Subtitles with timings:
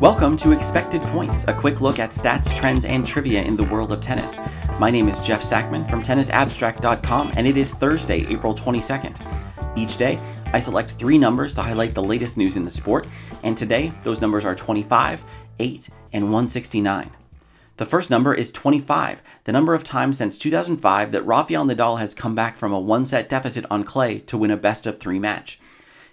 [0.00, 3.92] Welcome to Expected Points, a quick look at stats, trends, and trivia in the world
[3.92, 4.40] of tennis.
[4.80, 9.76] My name is Jeff Sackmann from tennisabstract.com, and it is Thursday, April 22nd.
[9.76, 10.18] Each day,
[10.54, 13.06] I select three numbers to highlight the latest news in the sport,
[13.42, 15.22] and today, those numbers are 25,
[15.58, 17.10] 8, and 169.
[17.76, 22.14] The first number is 25, the number of times since 2005 that Rafael Nadal has
[22.14, 25.18] come back from a one set deficit on clay to win a best of three
[25.18, 25.60] match.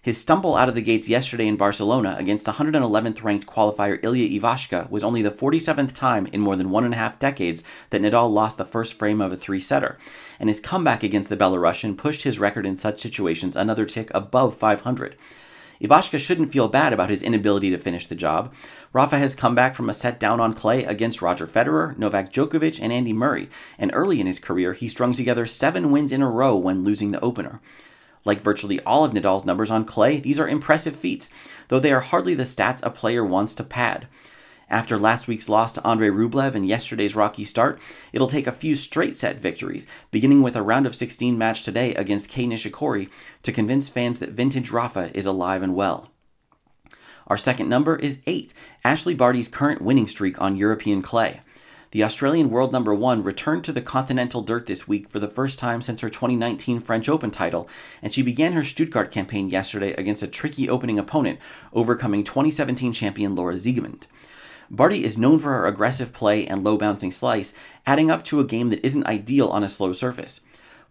[0.03, 4.89] His stumble out of the gates yesterday in Barcelona against 111th ranked qualifier Ilya Ivashka
[4.89, 8.33] was only the 47th time in more than one and a half decades that Nadal
[8.33, 9.99] lost the first frame of a three setter,
[10.39, 14.57] and his comeback against the Belarusian pushed his record in such situations another tick above
[14.57, 15.15] 500.
[15.79, 18.51] Ivashka shouldn't feel bad about his inability to finish the job.
[18.93, 22.81] Rafa has come back from a set down on clay against Roger Federer, Novak Djokovic,
[22.81, 26.29] and Andy Murray, and early in his career he strung together seven wins in a
[26.29, 27.61] row when losing the opener.
[28.23, 31.29] Like virtually all of Nadal's numbers on clay, these are impressive feats,
[31.67, 34.07] though they are hardly the stats a player wants to pad.
[34.69, 37.77] After last week's loss to Andrei Rublev and yesterday's rocky start,
[38.13, 41.93] it'll take a few straight set victories, beginning with a round of 16 match today
[41.95, 43.09] against Kei Nishikori,
[43.43, 46.09] to convince fans that vintage Rafa is alive and well.
[47.27, 48.53] Our second number is 8,
[48.85, 51.41] Ashleigh Barty's current winning streak on European clay.
[51.91, 55.59] The Australian world number one returned to the continental dirt this week for the first
[55.59, 57.67] time since her 2019 French Open title,
[58.01, 61.37] and she began her Stuttgart campaign yesterday against a tricky opening opponent,
[61.73, 64.03] overcoming 2017 champion Laura Siegemund.
[64.69, 67.53] Barty is known for her aggressive play and low bouncing slice,
[67.85, 70.39] adding up to a game that isn't ideal on a slow surface.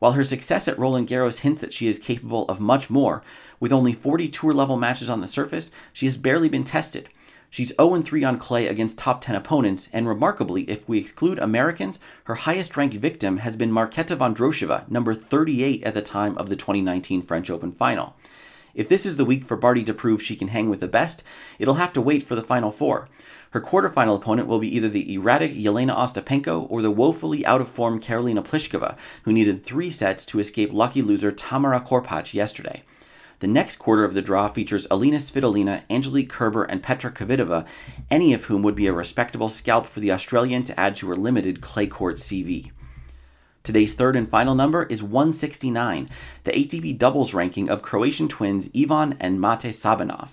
[0.01, 3.23] While her success at Roland Garros hints that she is capable of much more,
[3.59, 7.09] with only 40 tour level matches on the surface, she has barely been tested.
[7.53, 11.99] She's 0 3 on clay against top 10 opponents, and remarkably, if we exclude Americans,
[12.25, 16.55] her highest ranked victim has been Marketa Vondrousova, number 38 at the time of the
[16.55, 18.15] 2019 French Open final.
[18.73, 21.25] If this is the week for Barty to prove she can hang with the best,
[21.59, 23.09] it'll have to wait for the Final Four.
[23.51, 27.69] Her quarterfinal opponent will be either the erratic Jelena Ostapenko or the woefully out of
[27.69, 32.85] form Karolina Pliskova, who needed three sets to escape lucky loser Tamara Korpatsch yesterday.
[33.41, 37.65] The next quarter of the draw features Elina Svitolina, Angelique Kerber, and Petra Kvitova,
[38.11, 41.17] any of whom would be a respectable scalp for the Australian to add to her
[41.17, 42.71] limited clay court CV.
[43.63, 46.11] Today's third and final number is 169,
[46.45, 50.31] the ATP doubles ranking of Croatian twins Ivan and Mate Sabanov.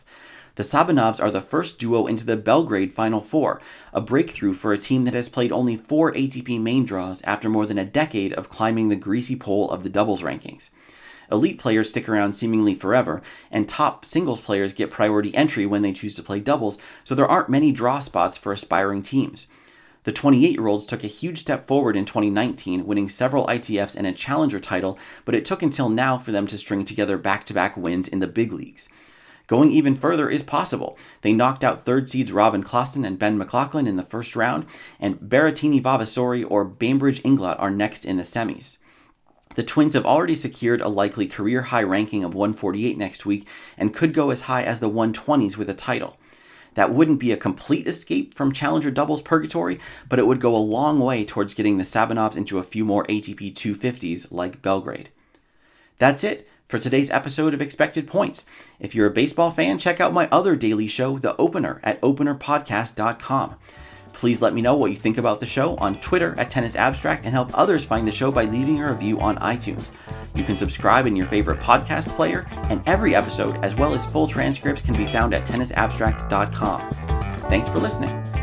[0.56, 3.62] The Sabanovs are the first duo into the Belgrade Final Four,
[3.94, 7.66] a breakthrough for a team that has played only four ATP main draws after more
[7.66, 10.72] than a decade of climbing the greasy pole of the doubles rankings.
[11.32, 13.22] Elite players stick around seemingly forever,
[13.52, 17.28] and top singles players get priority entry when they choose to play doubles, so there
[17.28, 19.48] aren't many draw spots for aspiring teams.
[20.08, 24.08] The 28 year olds took a huge step forward in 2019, winning several ITFs and
[24.08, 27.54] a challenger title, but it took until now for them to string together back to
[27.54, 28.88] back wins in the big leagues.
[29.48, 30.98] Going even further is possible.
[31.24, 34.66] They knocked out third seeds Raven Klaasen and Ben McLachlan in the first round,
[34.98, 38.78] and Berrettini Vavassori or Bambridge Inglot are next in the semis.
[39.56, 43.48] The Twins have already secured a likely career high ranking of 148 next week
[43.78, 46.18] and could go as high as the 120s with a title.
[46.76, 50.58] That wouldn't be a complete escape from Challenger doubles purgatory, but it would go a
[50.58, 55.10] long way towards getting the Sabanovs into a few more ATP 250s like Belgrade.
[55.98, 58.46] That's it for today's episode of Expected Points.
[58.80, 63.56] If you're a baseball fan, check out my other daily show, The Opener, at openerpodcast.com.
[64.18, 67.24] Please let me know what you think about the show on Twitter at Tennis Abstract
[67.26, 69.92] and help others find the show by leaving a review on iTunes.
[70.34, 74.26] You can subscribe in your favorite podcast player, and every episode, as well as full
[74.26, 76.92] transcripts, can be found at tennisabstract.com.
[77.50, 78.37] Thanks for listening.